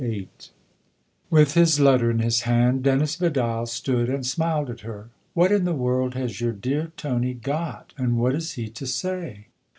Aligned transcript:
VIII 0.03 0.29
WITH 1.29 1.53
his 1.53 1.79
letter 1.79 2.09
in 2.09 2.17
his 2.17 2.41
hand 2.41 2.81
Dennis 2.81 3.17
Vidal 3.17 3.67
stood 3.67 4.09
and 4.09 4.25
smiled 4.25 4.71
at 4.71 4.79
her." 4.79 5.09
What 5.35 5.51
in 5.51 5.63
the 5.63 5.75
world 5.75 6.15
has 6.15 6.41
your 6.41 6.53
dear 6.53 6.91
Tony' 6.97 7.33
got/ 7.49 7.93
and 7.99 8.17
what 8.17 8.33
is 8.33 8.53
he 8.53 8.67
to 8.69 8.87
say 8.87 9.49